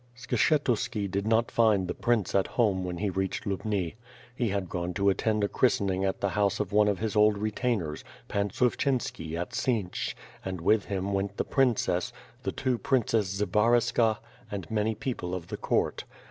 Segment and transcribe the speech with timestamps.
[0.17, 3.93] Skshetuski did not find the prince at home when he reached LuLni.
[4.35, 7.37] He had gone to attend a christening at the house of one of his old
[7.37, 12.11] retainers, Pan Suifchynski at Siench, and with him went the princess,
[12.41, 14.17] the two princesses Zbaraska,
[14.49, 16.03] and many people of the Court.